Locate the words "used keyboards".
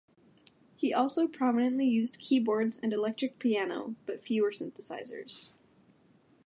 1.87-2.79